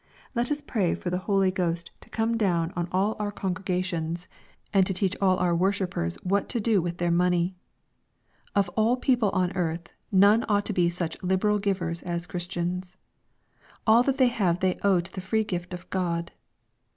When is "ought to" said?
10.49-10.73